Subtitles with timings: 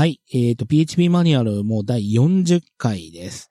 [0.00, 0.18] はい。
[0.32, 3.50] えっ、と、PHP マニュアルも第40回です。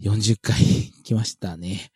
[0.00, 0.56] 40回
[1.04, 1.90] 来ましたね。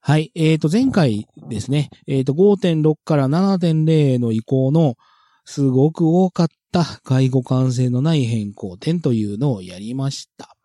[0.00, 0.32] はい。
[0.34, 4.96] えっ、と、前回ですね、えっ、と、5.6から7.0の移行の
[5.44, 10.56] すごく多かった外語完成のない変更点というのをやりました。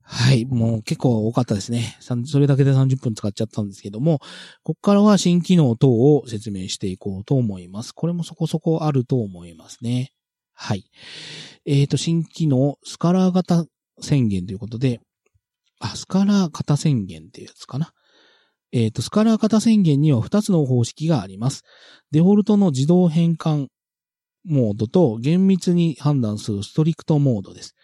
[0.00, 0.46] はい。
[0.46, 1.98] もう結構多かったですね。
[2.24, 4.20] それだけで30分使っちゃったんですけども、
[4.62, 7.92] ここからは新機能等を説明していこうと思います。
[7.92, 10.14] これもそこそこあると思いますね。
[10.60, 10.90] はい。
[11.66, 13.64] えっ、と、新機能、スカラー型
[14.00, 15.00] 宣言ということで、
[15.78, 17.92] あ、スカラー型宣言っていうやつかな。
[18.72, 21.62] えっ、と、スカラー型宣言には2つの方式があります。
[22.10, 23.68] デフォルトの自動変換
[24.44, 27.76] モードと厳密に判断するストリクトモードです。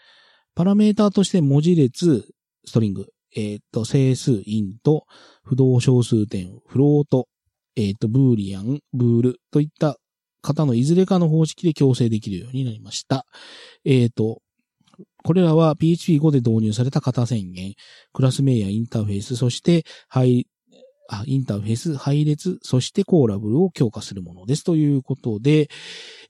[0.56, 2.26] パラメーターとして文字列、
[2.66, 3.06] ストリング、
[3.36, 5.04] えっ、と、整数、イント、
[5.44, 7.28] 不動小数点、フロート、
[7.76, 9.96] えっ、と、ブーリアン、ブールといった
[10.44, 13.26] 型のいずれかの方式で強制できるようになりました。
[13.84, 14.42] えっ、と、
[15.24, 17.74] これらは PHP5 で導入された型宣言、
[18.12, 20.46] クラス名やインターフェース、そして、配、
[21.08, 24.64] あ、インターフェース、配列、そしてコーラブルを強化するものです。
[24.64, 25.68] ということで、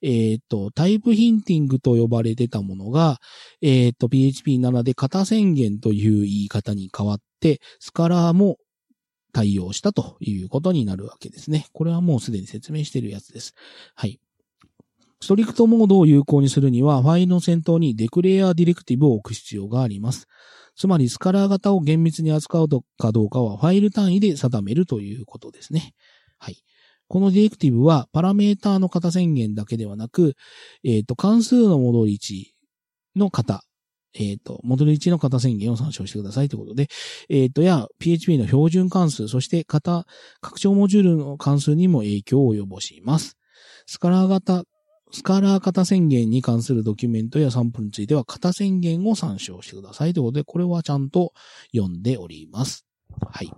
[0.02, 3.18] えっ、と、タイプヒンティングと呼ばれてたものが、
[3.62, 8.56] えっ、と、PHP7 で型宣言という言い方に変わって、スカラーも
[9.34, 11.66] 対応したということになるわけですね。
[11.72, 13.52] これはもうすでに説明しているやつです。
[13.96, 14.20] はい。
[15.20, 20.28] ストリクトモードを有効にするには、ファイルの先頭にデクレアディレクティブを置く必要があります。
[20.76, 22.68] つまり、スカラー型を厳密に扱う
[22.98, 25.94] かどうかは、ファイル単位で定めるということですね。
[26.38, 26.62] はい。
[27.08, 30.34] このディレクティブは、パラメーターの型宣言だけではなく、
[30.84, 32.54] えっ、と、関数の戻り値
[33.16, 33.64] の型、
[34.14, 36.88] えっ、と、戻り値の型宣言を参照してくださいということで、
[37.28, 40.06] えっ、と、や、PHP の標準関数、そして型、
[40.40, 43.36] 拡張モジュールの関数にも影響を及ぼします。
[43.86, 44.64] スカラー型、
[45.10, 51.32] スカラー型宣言に関するドキュメントやサンプルについては、型宣言を参照してくださいということで、これはちゃんと
[51.74, 52.86] 読んでおります。
[53.30, 53.50] はい。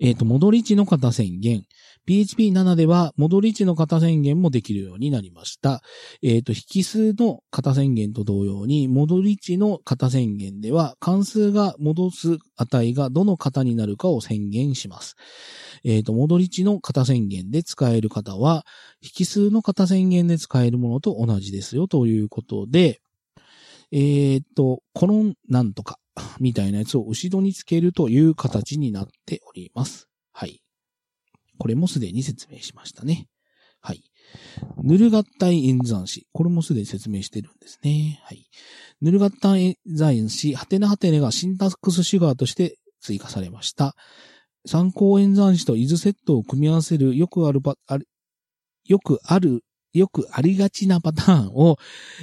[0.00, 1.64] えっ、と、戻り値の型宣言。
[2.08, 5.82] PHP7 では、戻り値の型宣言もできるようになりました。
[6.22, 15.16] えっ、と、引数の型宣言と同様に、戻り値の型宣言では、関数が戻す値がどの型になるかを宣言します。
[15.84, 18.64] えっ、と、戻り値の型宣言で使える型は、
[19.02, 23.02] 引数の型宣言で使えるものと同じですよということで、
[23.92, 25.98] えっ、と、このなんとか
[26.40, 30.08] みたいなやつを後ろにつけるという形になっております。
[30.32, 30.62] はい。
[31.58, 33.26] これもすでに説明しましたね。
[33.80, 34.02] はい。
[34.82, 36.26] ヌル合体演算子。
[36.32, 38.20] これもすでに説明してるんですね。
[38.24, 38.48] はい。
[39.00, 43.94] ヌル合体演算子、ハテナハテネがシンタックスシュガーとして追加されました。
[44.66, 48.08] 参考演算子とイズセットを組み合わせるよくあるパ、ある、
[48.84, 51.76] よくある、よくありがちなパターンを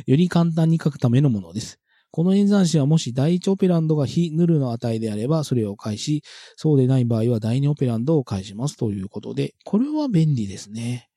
[0.06, 1.79] より簡単に書くためのものです。
[2.16, 6.24] この演算子はもし第一オペランドが非ヌルの値であればそれを返し、
[6.56, 11.09] そうでない場合は第二オペランドを返しますということで、これは便利ですね。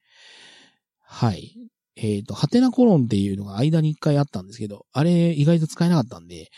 [1.04, 1.54] はい。
[1.94, 6.48] えっ、と、ハテナコロンっていうのが間に一回あったんですけど、あれ意外と使えなかったんで、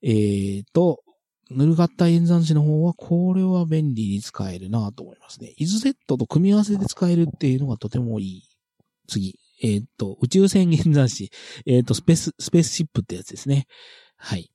[0.00, 1.02] えっ、と、
[1.50, 5.52] ヌル合体演算子の方は、これは便利に使えるなと思いますね。
[5.58, 8.42] イズセットと組み合わせで使えるっていうのがとてもいい。
[9.06, 9.38] 次。
[9.62, 11.30] えっ、と、宇宙船演算子。
[11.66, 13.66] えっ、と、スペース、スペースシップってやつですね。
[14.16, 14.50] はい。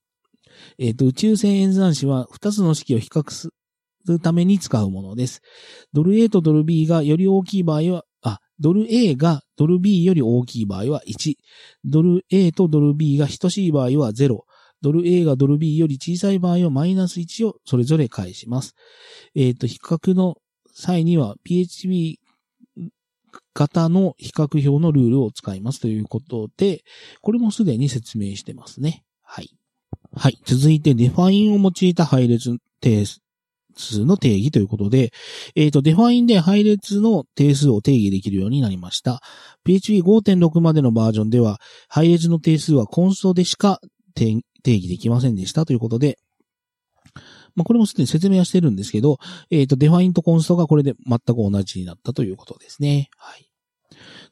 [0.78, 3.50] えっ、と、宇宙船演算子は2つの式を比較す
[4.08, 5.42] るために使うものです。
[5.94, 11.36] ドル A とドル B がより大きい場合は、あ、ドル A がドル B より大きい場合は1。
[11.86, 14.42] ドル A とドル B が等しい場合は0。
[14.82, 18.76] ドル A がドル B より小さい場合はマイナス1をそれぞれ返します。
[19.36, 20.36] えっ、と、比較の
[20.74, 22.20] 際には PHP
[23.54, 26.84] 型の比較表のルールを使いますということで、
[27.22, 29.04] これもすでに説明してますね。
[29.24, 29.50] はい。
[30.16, 30.40] はい。
[30.46, 33.06] 続いて、 define を用いた配列定
[33.76, 35.12] 数の定義ということで、
[35.56, 39.22] えっ、と、 define で配列の定数を定義できるようになりました。
[39.66, 43.80] PHP5.6 までのバージョンでは、配列の定数は const でしか
[44.16, 46.18] 定義できませんでしたということで、
[47.58, 49.18] まあ、これもすでに説明はしてるんですけど、
[49.50, 53.10] えっ、と、 define と const がこれで全く同じになったということですね。
[53.18, 53.50] はい。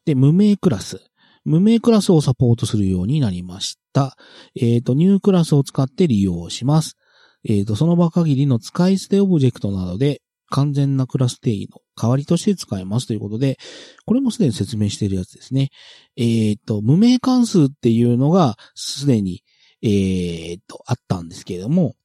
[0.06, 1.02] で、無名クラス。
[1.44, 4.16] 無名クラスをサポートするようになりました。
[4.56, 6.98] えっ、と、 new class を使って利用します。
[7.44, 10.22] えっ、と、その場限りの使い捨てオブジェクトなどで
[10.52, 13.58] 完全なクラス定義の代わりとして使えますということで、
[14.06, 15.70] これもすでに説明しているやつですね。
[16.16, 19.44] えっ、と、無名関数っていうのがすでに、
[19.82, 21.96] えっ、と、あったんですけれども、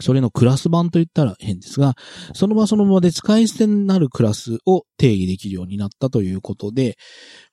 [0.00, 1.94] それのクラス版と言ったら変ですが、
[2.34, 6.96] その場その場で使い捨てになるクラスを定義できるようになったということで、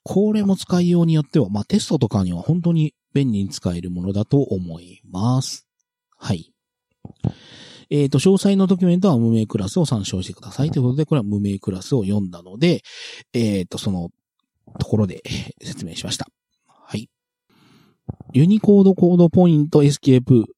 [0.04, 5.68] これも使いようによっては、まあ、テストとかには本当に便利に使えるものだと思います。
[6.18, 6.52] はい。
[7.90, 12.82] えっ、ー、と、詳細のドキュメントは無名クラスを参照してくださいということで、これは無名クラスを読んだので、
[13.34, 14.10] えっ、ー、と、その
[14.80, 15.22] ところで
[15.62, 16.28] 説明しました。
[16.68, 17.10] はい。
[18.34, 20.55] ユニコードコードポイントエスケープ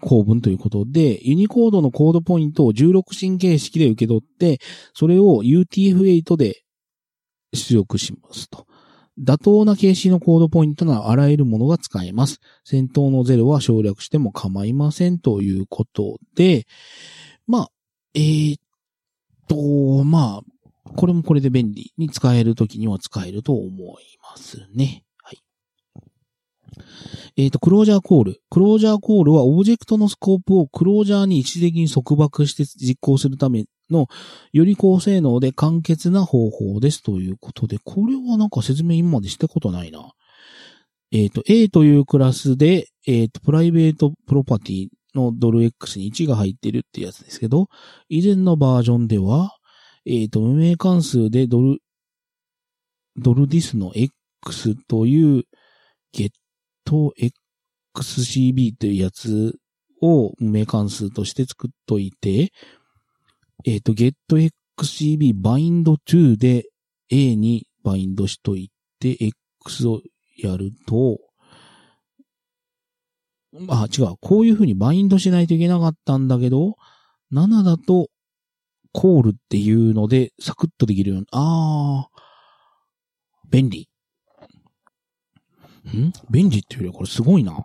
[0.00, 4.58] 構文ということで、ユニコードのコードポイントを16進形式で受け取って、
[4.94, 6.62] それを UTF-8 で
[7.52, 8.66] 出力しますと。
[9.22, 12.40] 妥当な形式のコードポイントならあらゆるものが使えます。
[12.64, 16.66] 先頭の0は省略しても構いませんということで、
[17.46, 17.68] まあ、
[18.14, 18.58] えー、っ
[19.46, 23.68] と、まあ、これもこれで便利に使えるときには使えると思
[24.00, 25.04] いますね。
[27.36, 28.40] えっ、ー、と、クロージャーコール。
[28.50, 34.08] クロージャーコールはオブジェクトのスコープをクロージャーに一時的に束縛して実行するための、
[34.52, 40.12] より高性能で簡潔な方法ですということで、これはなんか説明今までしたことないな。
[41.12, 47.68] えっ、ー、と、A というクラスで、えっ、ー、と、プライベートプロパティのドル X に1が入ってるってやつですけど、
[48.08, 49.56] 以前のバージョンでは、
[50.06, 51.78] えっ、と、無名関数でドル、
[53.16, 55.44] ドルディスの X という
[56.12, 56.30] ゲッ
[56.90, 57.14] と
[57.96, 59.54] XCB というやつ
[60.02, 62.52] を名関数として作っといて、
[63.64, 66.64] えっ、ー、と、getXCB bind to で
[67.10, 69.16] A にバインドしといて、
[69.64, 70.00] X を
[70.36, 71.18] やると、
[73.68, 74.14] あ、違う。
[74.20, 76.76] こういう風にバインドしないといけなかったんだけど、
[77.32, 78.08] 7だと、
[78.92, 81.26] コールっていうので、サクッとできるように。
[81.30, 83.89] あー、便利。
[85.88, 86.12] ん？
[86.30, 87.64] 便利っていうよりはこれすごいな。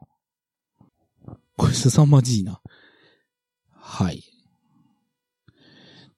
[1.58, 2.60] これ凄まじいな。
[3.72, 4.24] はい。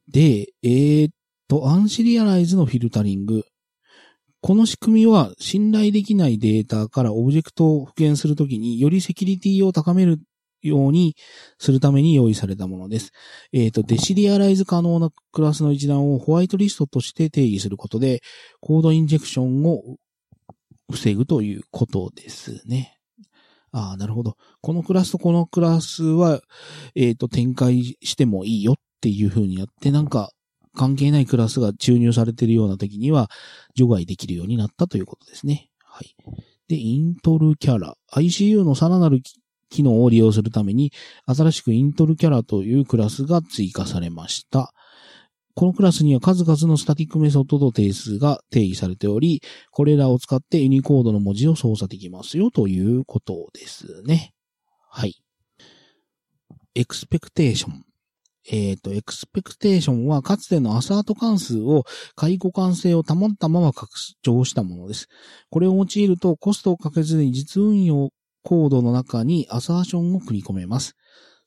[0.08, 1.14] で、えー、っ
[1.48, 3.44] と、アンシリアライズのフィルタリング。
[4.42, 10.20] この仕組みは信頼できないデータからオブジェクトを復元するときによりセキュリティを高める
[10.62, 11.16] ように
[11.58, 13.12] するために用意されたものです。
[13.52, 18.22] えっ、ー、と、デシリアライズ可能なクラスの一覧をホワイトリストとして定義することで、
[18.62, 19.98] コードインジェクションを
[20.92, 22.98] 防ぐということですね。
[23.72, 24.38] ああ、なるほど。
[24.62, 26.42] このクラスとこのクラスは、
[26.96, 30.32] えっ、ー、と、展開してもいいよっていう風にやって、なんか、
[30.74, 33.30] 関係ないクラスが注入されているような時には、
[33.76, 35.70] 除外できるようになったということですね。
[35.84, 36.16] はい。
[36.68, 37.96] で、イントルキャラ。
[38.14, 39.22] ICU のさらなる
[39.70, 40.94] 機能を利用するために、
[41.26, 44.74] 新しくイントルキャラというクラスが追加されました。
[45.58, 54.36] このクラスには数々のスタティックメソッドと定数が定義されており、これらを使ってユニコードの文字を操作できますよということですね。
[54.92, 55.16] はい。
[56.76, 57.84] Expectation。
[58.52, 63.90] えっ、ー、と、 Expectation はかつての assert 関数を下位互換性を保ったまま拡
[64.22, 65.08] 張したものです。
[65.50, 68.12] これを用いるとコストをかけずに実運用
[68.44, 70.94] コードの中にアサーションを組み込めます。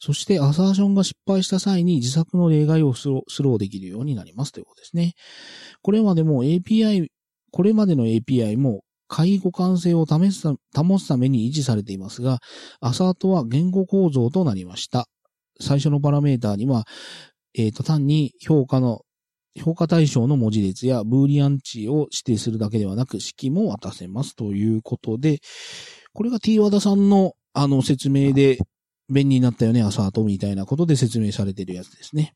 [0.00, 5.12] そしてアサーションが失敗した際に自作の例外をスローできるようになりますということですね。
[5.82, 7.08] これまでも API、
[7.52, 10.19] これまでの API も下位互換性を保
[10.99, 12.38] つために維持されていますが、
[12.81, 15.06] アサートは言語構造となりました。
[15.61, 16.87] 最初のパラメーターには、
[17.55, 19.02] えっ、ー、と、単に評価の、
[19.61, 25.41] 評価対象の文字列やブーリアン値を指定するだけではなく、式も渡せますということで、
[26.14, 28.59] これが T 和田さんのあの説明で
[29.11, 32.35] 便利になったよね、アサートみたいなことで説明されてるやつですね。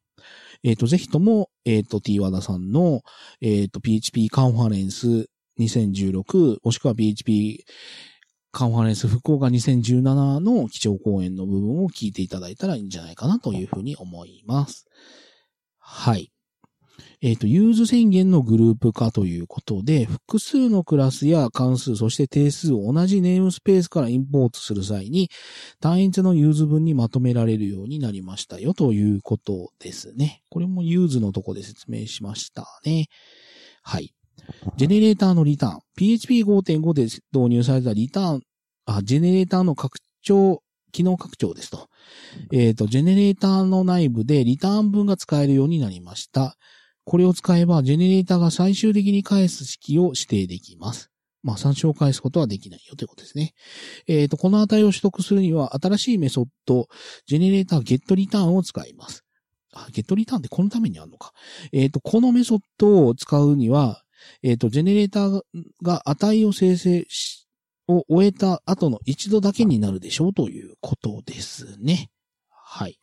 [0.63, 3.03] えっ、ー、と、ぜひとも、えっ、ー、と、t 和田さんの、
[3.41, 5.29] えっ、ー、と、PHP カンファレンス
[5.61, 7.65] 2016、もしくは PHP
[8.55, 14.87] カンファレンス福岡2017の基調講演の部分を聞いていただいたらいいんじゃないかなというふうに思います。
[15.79, 16.34] はい。
[17.25, 25.31] えっ、ー、と、 use 宣言のグループ化ということで、複数のクラスや関数、そして定数を同じネームスペースからインポートする際に、
[25.81, 30.43] 単一の use 文にまとめられるようになりましたよということですね。
[30.51, 33.07] これも use のとこで説明しましたね。
[33.83, 34.13] はい。
[34.77, 35.81] ジェネレーターのリターン。
[35.97, 38.43] PHP5.5 で導入されたリターン、
[38.85, 40.63] あ、ジェネレーターの拡張、
[40.93, 41.89] 機能拡張ですと。
[42.53, 46.59] えっ、ー、と、ジェネレーターの内部でリターン文が使えるようになりました。
[47.05, 51.11] これを使えば、ジェネレーターが最終的に返す式を指定できます。
[51.43, 53.53] まあ、参照を返すことはできないよということですね。
[54.07, 56.89] えっ、ー、と、この値を取得するには、新しいメソッド、
[57.27, 59.25] ジェネレーターゲットリターンを使います。
[59.75, 61.33] あ、ゲットリターンってこのためにあるのか。
[61.73, 64.03] えっ、ー、と、このメソッドを使うには、
[64.43, 65.43] えっ、ー、と、ジェネレーター
[65.83, 67.47] が値を生成し、
[67.87, 72.09] を終えた後の一度だけになるでしょうということですね。
[72.49, 72.99] はい。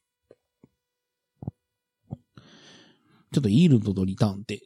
[3.34, 4.62] ちょっとイールドとリターンって、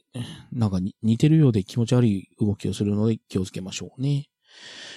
[0.51, 4.25] なんか似てるようで気持ち悪い動きをするので気をつけましょうね。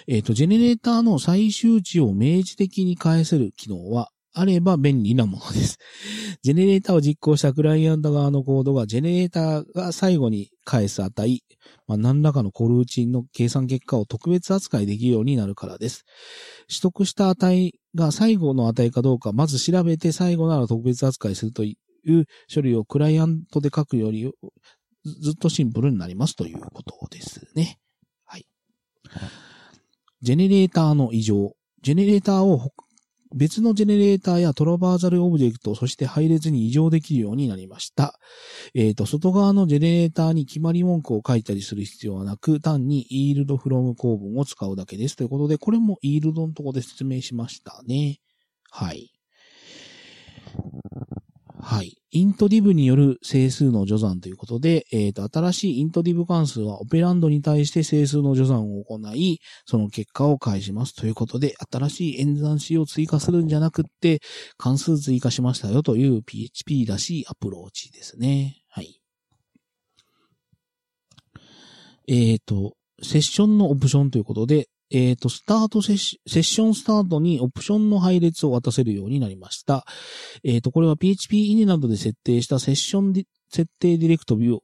[0.07, 5.79] えっ、ー、と、ジェネレーターの最終値を明示的に返せる機能は、あれば便利なものです。
[6.43, 11.43] ジェネレーターを実行したクライアント側のコードが、ジェネレーターが最後に返す値、
[11.87, 16.05] まあ、何らかのコルーチンの計算結果を特別扱いできるようになるからです。
[16.69, 24.31] 取得した値が最後の値かどうか、まず調べて最後なら特別扱いするといいう処理をクライアントで書くより、
[25.05, 27.79] ずっとシンプルになりますということですね。
[28.25, 28.47] はい。
[30.23, 31.55] ジェネレーターの委譲。
[31.83, 32.73] ジェネレーターを
[33.35, 38.19] 別のジェネレーターや Traversable オブジェクト、そして配列に委譲できるようになりました。
[38.75, 45.17] えっ、ー、と、外側のジェネレーターに決まり文句を書いたりする必要はなく、単に yield from 構文を使うだけです。
[45.17, 48.19] ということで、これも yield のとこで説明しましたね。
[48.71, 49.13] はい。
[51.61, 51.97] はい。
[52.11, 64.21] intdiv による整数の除算ということで、えっ、ー、と、新しい intdiv 関数はオペランドに対して整数の除算を行い、その結果を返しますということで、新しい演算子を追加するんじゃなくって、
[64.57, 68.57] 関数追加しましたよという PHP らしいアプローチですね。
[68.69, 69.01] はい。
[72.07, 79.85] えっ、ー、と、セッションのオプションということで、えっ、ー、と、スタートセッションスタートにオプションの配列を渡せるようになりました。
[80.45, 83.13] えっ、ー、と、これは PHP イネなどで設定したセッション
[83.51, 84.59] 設定ディレクトビュー。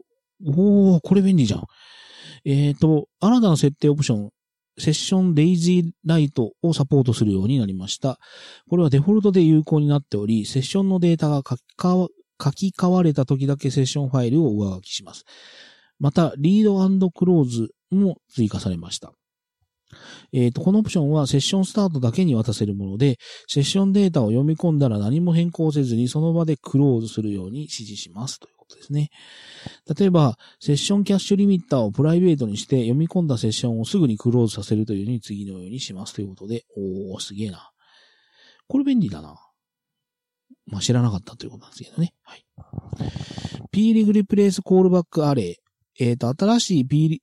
[0.47, 1.65] おー、これ便利じゃん。
[2.45, 4.31] えっ、ー、と、新たな設定オプション、
[4.79, 8.19] セッションデイジーライトをサポートするようになりました。
[8.69, 11.61] これはデフォルトで有効になっており、セッションのデータが書き
[12.43, 15.25] 書き換われた時だけセッションファイルを上書きします。
[16.01, 19.13] また、リードクローズも追加されました。
[20.33, 29.11] えっ、ー、と、このオプションはセッションスタートだけに渡せるもので、セッションデータを読み込んだら何も変更せずにその場でクローズするように指示しますということですね。
[29.99, 37.71] 例えば、セッションキャッシュリミッターをプライベートにして読み込んだセッションをすぐにクローズさせるというふうに次のようにしますということで、おー、すげえな。
[38.67, 39.37] これ便利だな。
[40.67, 42.15] まあ、知らなかったということなんですけどね。
[42.23, 42.45] はい。
[43.71, 45.57] p r e g replace callback array。
[45.99, 47.23] えっ、ー、と、新しい p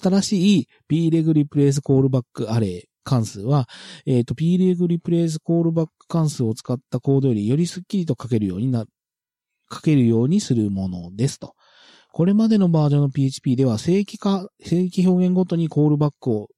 [0.00, 3.68] 新しい preg replace callback アレイ関数は、
[4.06, 8.84] えっ、ー、と、preg replace callback 関数を使ったコードよりよりスッキリと書けるようにな、
[9.72, 11.54] 書けるようにするものですと。
[12.12, 16.48] これまでのバージョンの PHP では正規化、正規表現ごとにコールバックを、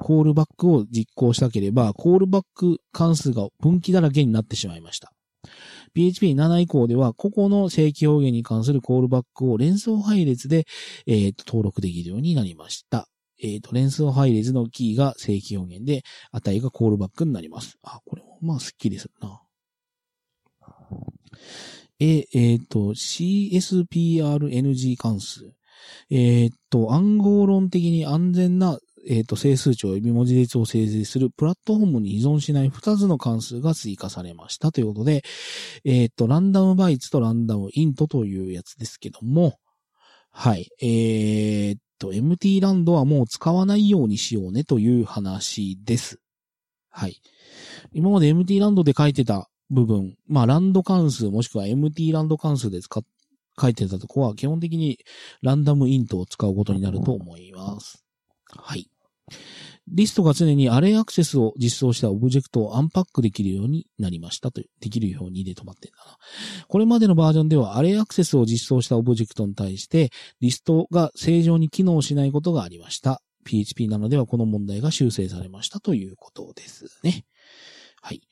[0.00, 5.12] コールバックを実行したければ、コールバック関数が分岐だらけになってしまいました。
[5.96, 10.66] PHP7 以降では、個々の正規表現に関するコールバックを連想配列で、
[11.06, 13.08] えー、と登録できるようになりました。
[13.42, 17.76] えっ、ー、と、連想配列のキーが正規表現で、値がコールバックになります。
[17.82, 19.42] あ、これもまあスッキリするな。
[21.98, 25.52] え、えっ、ー、と、CSPRNG 関数。
[26.10, 28.78] えっ、ー、と、暗号論的に安全な
[29.08, 35.22] えっ、ー、と、整数値及び文字列を生成するプラットフォームに依存しない2つの関数が追加されましたということで、
[35.84, 39.58] えっ、ー、と、ランダムバイツとランダムイントというやつですけども、
[40.30, 40.70] はい。
[40.80, 46.20] えっ、と、MT ランドはもう使わないようにしようねという話です。
[46.90, 47.20] はい。
[47.92, 53.02] 今まで MT ランドで書いてた部分、まあ、ランド関数もしくは MT ランド関数で使っ
[53.60, 54.98] 書いてたとこは基本的に
[55.42, 58.04] random_int を使うことになると思います。
[58.46, 58.91] はい。
[59.88, 66.16] リストが常に ArrayAccess を実装したオブジェクトをアンパックできるようになりましたという、できるようにで止まってんだな。
[66.68, 70.10] これまでのバージョンでは ArrayAccess を実装したオブジェクトに対して
[70.40, 73.22] リストが正常に機能しないことがありました。
[73.44, 77.24] PHP なのではこの問題が修正されましたということですね。
[78.00, 78.22] はい。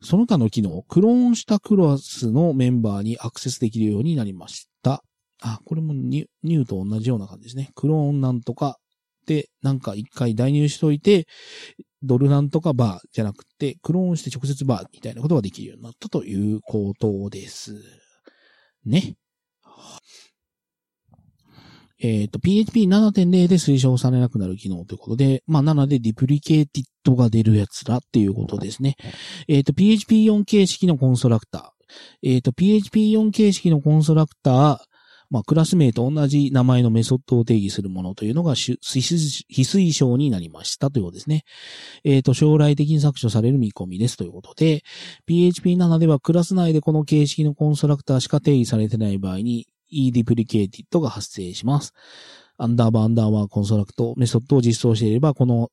[0.00, 5.04] その他の機能、クローンしたクラスのメンバーにアクセスできるようになりました。
[5.42, 7.70] あ、これも new と同じような感じですね。
[7.74, 8.78] クローンなんとか、
[9.62, 11.26] なんか一回代入しといて、
[12.02, 17.74] ドルなんとか bar じゃなくて、クローンして直接 bar みたいなことができるようになったということです。
[18.84, 19.16] ね。
[22.04, 28.96] えっ、ー、と、PHP7.0 で推奨されなくなる機能ということで、まあ、7で Deprecated が出るやつだっていうことですね。
[29.46, 31.62] えっ、ー、と、PHP4 形式のコンストラクター。
[32.24, 34.78] えっ、ー、と、PHP4 形式のコンストラクター、
[35.32, 41.44] まあ、クラス名と同じ名前のメソッドを定義するものというのが非推奨になりましたということですね。
[42.04, 44.82] えっ、ー、と、将来的に削除される見込みですということで、
[45.26, 51.94] PHP7 ではクラス内でこの形式のコンストラクターしか定義されてない場合に E_DEPRECATED が発生します。
[52.58, 55.70] アンダーバーアンダーバー construct メソッドを実装していれば、この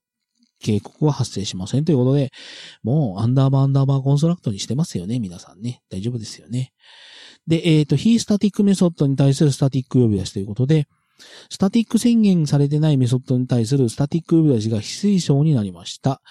[0.62, 2.32] 警告は発生しませんということで、
[2.82, 5.82] もうアンダーバーアンダーバー construct にしてますよね、皆さんね。
[5.90, 6.72] 大丈夫ですよね。
[7.50, 10.88] で、えっ、と、非 static メソッドに対する static 呼び出しということで、
[11.50, 16.22] static 宣言されてないメソッドに対する static 呼び出しが非推奨になりました。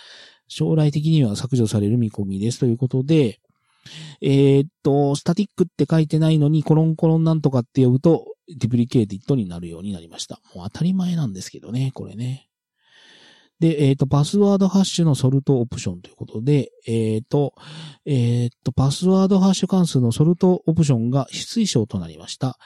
[0.46, 3.40] 将来的には削除される見込みですということで、
[4.20, 10.40] えー、っと、 static って書いてないのにコロンコロンなんとかって呼ぶと、 Deprecated になるようになりました。
[10.54, 12.48] もう当たり前なんですけどね、これね。
[13.61, 17.55] で、えっ、と、パスワードハッシュのソルトオプションということで、えっ、と、
[18.05, 22.57] えっ、と、パスワードハッシュ関数のソルトオプションが非推奨となりました。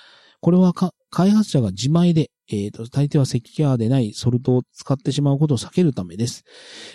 [0.41, 0.75] これは
[1.11, 6.45] 開発者が自前で、えっ、と、大抵はセキュアでないソルトを使ってしまうことを避けるためです。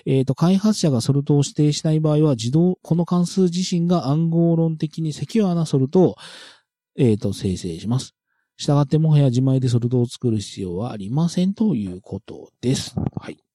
[0.06, 6.16] えっ、と、開発者がソルトを指定しない場合は、自動、この関数自身が暗号論的にセキュアなソルトを、
[6.98, 8.14] えっ、と、生成します。
[8.58, 12.96] したがってもはや自前でソルトを作る必要はありませんということです。
[13.16, 13.47] はい。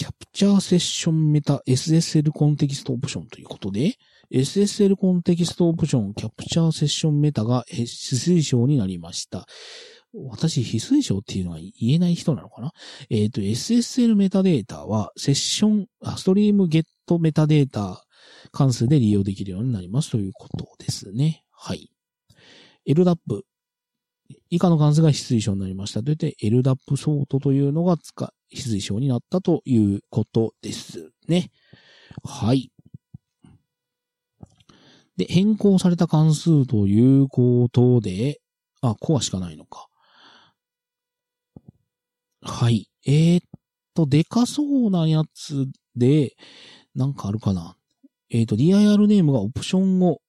[0.00, 3.96] capture_session_meta SSL コンテキストオプションということで、
[4.32, 9.46] SSL コンテキストオプション capture_session_meta が非推奨になりました。
[10.14, 12.72] 私、非推奨っていうのは言えない人なのかな？
[13.10, 18.02] えっ、ー、と、SSL メタデータは、セッション、 stream_get_meta_data
[18.52, 21.44] 関数で利用できるようになりますということですね。
[21.52, 21.90] はい。
[22.88, 23.42] LDAP。
[24.48, 26.02] 以下の関数が非推奨になりました。
[26.02, 31.50] といって、LDAP ソートというのが使、非推奨になったということですね。
[32.24, 32.70] はい。
[35.16, 38.40] で、変更された関数ということで、
[38.80, 39.86] あ、コアしかないのか。
[42.42, 42.90] はい。
[43.06, 43.42] えー、っ
[43.94, 46.36] と、でかそうなやつで、
[46.94, 47.76] なんかあるかな。
[48.30, 50.20] えー、っと、dir ネームがオプションを、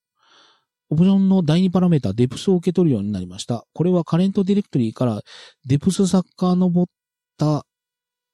[0.89, 3.65] オプションの第2パラメータ、デプスを受け取るようになりました。
[3.73, 5.21] これはカレントディレクトリーから
[5.65, 6.85] デプス遡っ
[7.37, 7.65] た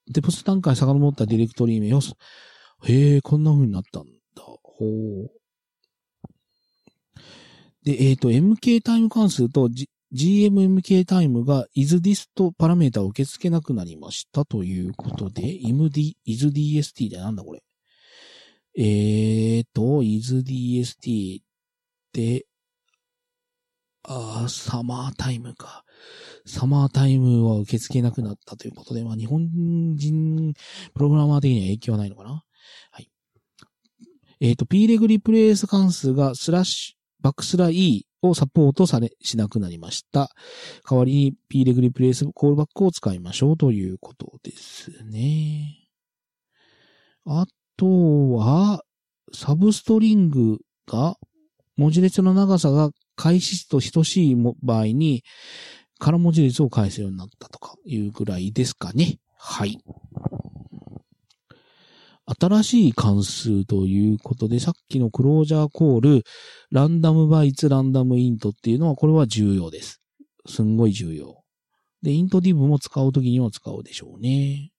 [0.09, 1.99] デポスト段階遡ったディレクトリー名を、
[2.83, 4.09] へえ、こんな風になったんだ。
[4.63, 5.31] ほう。
[7.83, 17.63] で、えっ、ー、と、MK タイム関数と、G、GMMK タイムが isDist パラメータを受け付けなくなりましたということで、imd、isDST でなんだこれ？
[18.77, 21.41] えっ、ー、と、isDST
[22.13, 22.45] で、
[24.03, 25.83] ああ、サマータイムか。
[26.45, 29.49] サマータイムは受け付けなくなったということで、まあ日本
[29.95, 30.53] 人
[30.93, 32.43] プログラマー的には影響はないのかな？
[32.91, 33.09] はい。
[34.39, 40.29] えっ、ー、と、P-Reg リプレイス関数がスラッシュ、バックスラ E をサポートされ、しなくなりました。
[40.89, 45.89] 代わりに P-Reg リプレイスコールバックを使いましょうということですね。
[47.25, 48.83] あとは、
[49.33, 51.17] サブストリングが、
[51.75, 55.23] 文字列の長さが開始と等しい場合に、
[55.99, 59.19] 空文字列を返すようになったとかいうぐらいですかね。
[59.37, 59.79] はい。
[62.39, 66.23] 新しい関数ということで、さっきのクロージャーコール、
[66.71, 70.01] ランダムバイツ、ランダムイントっていうのは、これは重要です。
[70.45, 71.41] すんごい重要。
[72.01, 74.71] で、イントディブも使うときには使うでしょうね。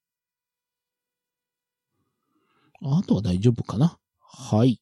[2.83, 4.81] あとは大丈夫かなはい。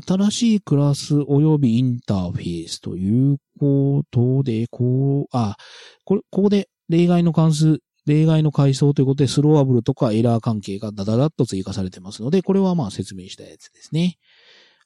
[0.00, 5.56] 新しいクラス及びインターフェースということで、こう、あ、
[6.04, 14.16] これ、ここで例外の関数、例外の階層ということで、スローアブルとかエラー関係がダダダッと追加されてますので、これはまあ説明したやつですね。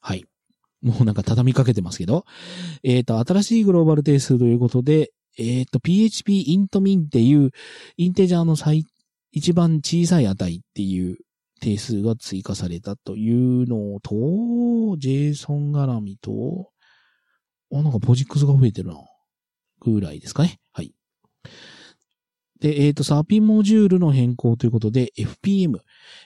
[0.01, 0.25] はい。
[0.81, 2.25] もうなんか畳みかけてますけど。
[2.83, 7.51] えっ、ー、と、新しいグローバル定数ということで、えっ、ー、と、php int min っていう
[7.97, 8.85] integer の最、
[9.31, 11.17] 一番小さい値っていう
[11.59, 14.15] 定数が追加されたというのと、
[14.97, 16.69] JSON 絡みと、
[17.73, 18.97] あ、なんか POSIX が増えてるな。
[19.79, 20.59] ぐらいですかね。
[20.71, 20.93] はい。
[22.59, 25.79] で、えっ、ー、と、 SAPI モジュールの変更ということで、FPM。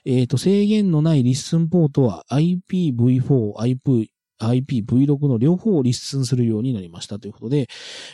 [0.06, 7.68] えっ、ー、と、制限のない listen ポートは IPv4、IP、IPv6 の両方を listen するようになりましたということで、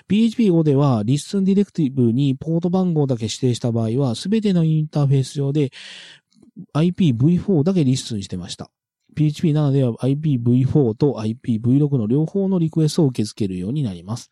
[0.09, 5.71] PHP5 では listen ディレクティブにポート番号だけ指定した場合は、すべてのインターフェース上で
[6.75, 8.69] IPv4 だけリッスンしてました。
[9.15, 14.29] PHP7 では IPv4 と IPv6 の両方のリクエストを受け付けるようになります。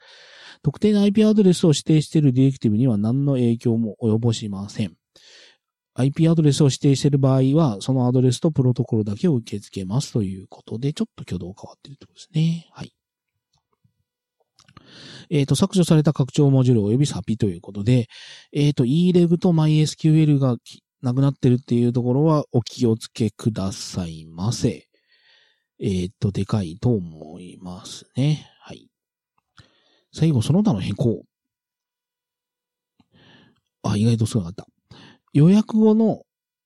[0.63, 4.95] 特定の IP アドレスを指定しているディレクティブには何の影響も及ぼしません。
[5.95, 12.67] IP アドレスを指定している場合は、そのアドレスとプロトコルだけを受け付けますということで、ちょっと挙動変わってるってことですね。
[12.73, 12.93] はい。
[15.29, 18.07] えっ、ー、と、削除された拡張モジュール及び SAPI ということで、
[18.51, 20.57] えっ、ー、と、EREG と MySQL が
[21.05, 24.87] なくなってるっていうところはお気をつけくださいませ。
[25.79, 28.49] えー、っと、でかいと思いますね。
[28.59, 28.89] はい。
[30.11, 31.23] 最後、その他の変更。
[33.83, 34.65] あ、意外と少なかった。
[35.33, 36.23] 予約後の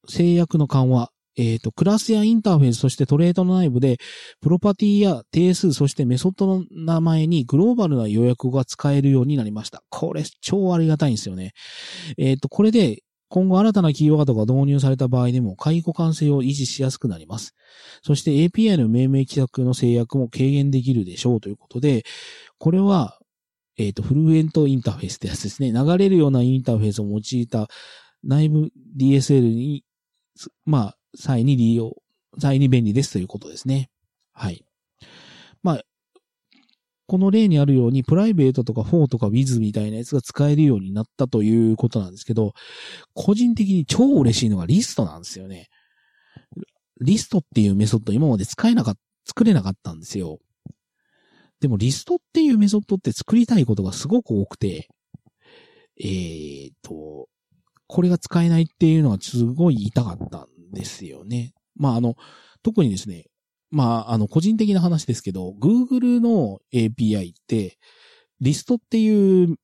[0.07, 1.09] 制約の緩和。
[1.37, 3.97] えっ、と、クラスやインターフェース、そしてトレードの内部で、
[4.41, 9.83] プロパティや定数、そしてメソッドの名前にグローバルな予約が使えるようになりました。
[9.89, 11.51] これ、超ありがたいんですよね。
[12.17, 17.55] えっ、と、これで、今後新たなキーワードが導入された場合でも、解互換性を維持しやすくなります。
[18.01, 22.03] そして API の命名規約の制約も軽減できるでしょうということで、
[22.57, 23.19] これは、
[23.77, 25.71] えっ、と、フルエントインターフェースってやつですね。
[25.71, 27.67] 流れるようなインターフェースを用いた
[28.23, 29.85] 内部 DSL に、
[30.65, 31.95] まあ、際に利用、
[32.39, 33.89] 際に便利ですということですね。
[34.33, 34.65] はい。
[37.09, 42.53] この例にあるように、 private とか for とか with みたいなやつが使えるようになったということなんですけど、
[43.15, 45.69] 個人的に超嬉しいのがリストなんですよね。
[47.01, 50.37] リストっていうメソッド今まで使えなかった、作れなかったんですよ。
[51.59, 54.87] でもリストっていうメソッドって作りたいことがすごく多くて、
[55.99, 57.27] えーと、
[57.87, 61.53] これが使えないっていうのはすごい痛かったんですよね。
[61.75, 62.15] まあ、あの、
[62.61, 63.25] 特にですね、
[63.71, 67.77] まあ、あの、個人的な話ですけど、Google の API って、
[68.41, 69.57] リストっていう、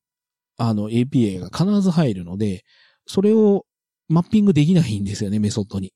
[0.58, 2.64] あの、API が必ず入るので、
[3.06, 3.66] それを
[4.08, 5.92] マッピングできないんですよね、メソッドに。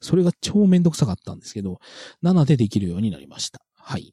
[0.00, 1.78] それが超めんどくさかったんですけど、
[2.22, 3.60] 7でできるようになりました。
[3.76, 4.12] はい。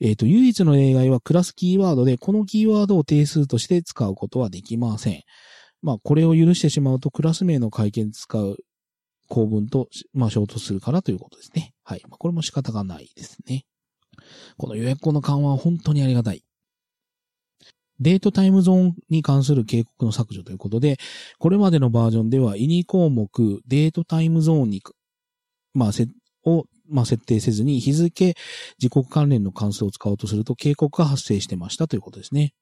[0.00, 5.22] えっ、ー、と、唯一の例外はクラスキーワードで、このキーワードを定数として使うことはできません。
[5.82, 8.56] まあ、これを許してしまうと、クラス名の会見使う
[9.28, 11.72] 構文と、まあ、衝突するからということですね。
[11.84, 12.02] はい。
[12.08, 13.64] まあ、これも仕方がないですね。
[14.56, 16.42] この予約庫の緩和は本当にありがたい。
[18.00, 20.98] デートタイムゾーンに関する警告の削除ということで、
[21.38, 24.82] これまでのバージョンでは、イニ項目、デートタイムゾーンに、
[25.74, 26.06] まあ、せ、
[26.44, 28.34] を、まあ、設定せずに、日付、
[28.78, 32.52] 時刻関連の関数を使おうとすると警告が発生してましたということですね。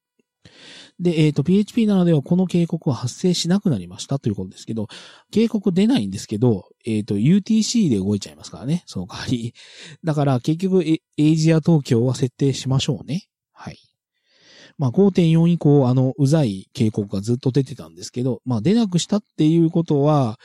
[0.99, 4.89] で、えっ、ー、と、PHP なのではこの警告は発生しなくなりましたということですけど、
[5.31, 9.55] 警告出ないんですけど、えっ、ー、と、UTC で動いちゃいますからね、その代わり。
[10.05, 13.25] だから結局、エイジア東京は設定しましょうね。
[13.53, 13.79] はい。
[14.79, 20.39] まあ5.4以降、あの、うざい警告がずっと出てたんですけど、まあ出なくしたっていうことは、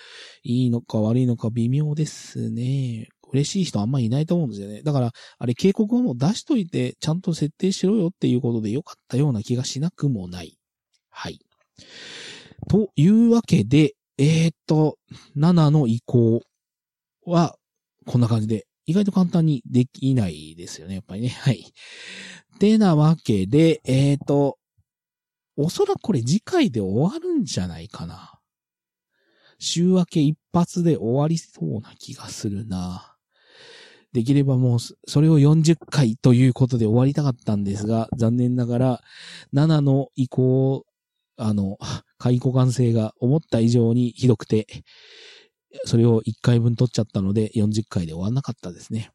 [0.44, 3.10] いいのか悪いのか微妙ですね。
[3.34, 4.82] 嬉しい人あんまりいないと思うんですよね。
[4.84, 10.58] だから、あれ警告をもう出しといて、ちゃんと設定しろよっていうことでよかったような気がしなくもない。
[11.10, 11.40] はい。
[12.70, 14.98] というわけで、えー、っと、
[15.38, 16.42] 7の移行
[17.26, 17.56] は、
[18.06, 21.30] こんな感じで、意外と簡単にできないですよね、やっぱりね。
[21.30, 21.66] はい。
[22.60, 24.58] てなわけで、えー、っと、
[25.58, 28.40] おそらくこれ次回で終わるんじゃないかな。
[29.60, 33.11] 週明け一発で終わりそうな気がするな。
[34.14, 39.02] できればもう、それを40回ということで終わりたかったんですが、残念ながら、
[39.54, 40.86] 7の移行、
[41.38, 41.78] あの、
[42.18, 44.68] 解雇感性が思った以上にひどくて、
[45.86, 49.12] それを1回分取っちゃったので、40回で終わんなかったですね。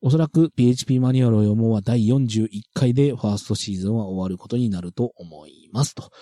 [0.00, 5.94] おそらく PHP マニュアルを読もうは第41回でファーストシーズンは終わることになると思います。
[5.94, 6.12] と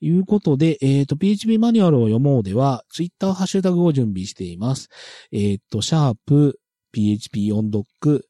[0.00, 4.88] いうことで、えっ、ー、と、PHP マニュアルを読もうでは、Twitter ハッシュタグを準備しています。
[5.32, 6.60] えっ、ー、と、シャープ
[6.96, 8.24] PHP オンドック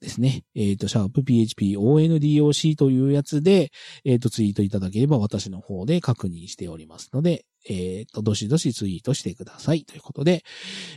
[0.00, 0.44] ですね。
[0.54, 3.70] えっ、ー、と、シャープ PHP ONDOC というやつで、
[4.04, 9.84] えっ、ー、と、ツイートいただければ私の方で確認しておりますので、えっ、ー、と、どしどしツイートしてください。
[9.84, 10.42] ということで、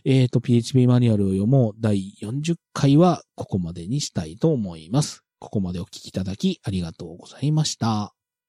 [0.05, 5.23] えっ、と、PHP マニュアルを読もう第40回はここまでにしたいと思います。
[5.39, 8.22] ここまでお聞きいただきありがとうございました。